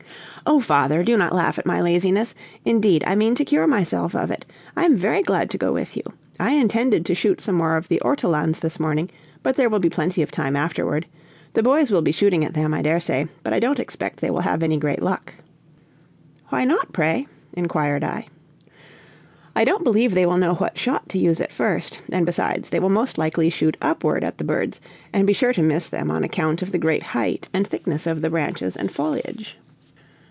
"Oh, 0.43 0.59
father, 0.59 1.03
do 1.03 1.15
not 1.17 1.35
laugh 1.35 1.59
at 1.59 1.67
my 1.67 1.81
laziness! 1.81 2.33
Indeed, 2.65 3.03
I 3.05 3.13
mean 3.13 3.35
to 3.35 3.45
cure 3.45 3.67
myself 3.67 4.15
of 4.15 4.31
it. 4.31 4.43
I 4.75 4.85
am 4.85 4.97
very 4.97 5.21
glad 5.21 5.51
to 5.51 5.57
go 5.59 5.71
with 5.71 5.95
you. 5.95 6.01
I 6.39 6.53
intended 6.53 7.05
to 7.05 7.15
shoot 7.15 7.39
some 7.39 7.53
more 7.53 7.77
of 7.77 7.87
the 7.87 7.99
ortolans 8.03 8.57
this 8.59 8.79
morning, 8.79 9.11
but 9.43 9.55
there 9.55 9.69
will 9.69 9.79
be 9.79 9.87
plenty 9.89 10.23
of 10.23 10.31
time 10.31 10.55
afterward. 10.55 11.05
The 11.53 11.61
boys 11.61 11.91
will 11.91 12.01
be 12.01 12.11
shooting 12.11 12.43
at 12.43 12.55
them, 12.55 12.73
I 12.73 12.81
daresay, 12.81 13.27
but 13.43 13.53
I 13.53 13.59
don't 13.59 13.79
expect 13.79 14.19
they 14.19 14.31
will 14.31 14.39
have 14.41 14.63
any 14.63 14.77
great 14.79 15.03
luck." 15.03 15.31
"Why 16.49 16.65
not, 16.65 16.91
pray?" 16.91 17.27
inquired 17.53 18.03
I. 18.03 18.25
"I 19.55 19.63
don't 19.63 19.83
believe 19.83 20.15
they 20.15 20.25
will 20.25 20.37
know 20.37 20.55
what 20.55 20.75
shot 20.75 21.07
to 21.09 21.19
use 21.19 21.39
at 21.39 21.53
first, 21.53 21.99
and, 22.11 22.25
besides, 22.25 22.69
they 22.69 22.79
will 22.79 22.89
most 22.89 23.19
likely 23.19 23.51
shoot 23.51 23.77
upward 23.79 24.23
at 24.23 24.39
the 24.39 24.43
birds 24.43 24.81
and 25.13 25.27
be 25.27 25.33
sure 25.33 25.53
to 25.53 25.61
miss 25.61 25.87
them, 25.87 26.09
on 26.09 26.23
account 26.23 26.63
of 26.63 26.71
the 26.71 26.79
great 26.79 27.03
height 27.03 27.47
and 27.53 27.67
thickness 27.67 28.07
of 28.07 28.21
the 28.23 28.29
branches 28.31 28.75
and 28.75 28.91
foliage." 28.91 29.57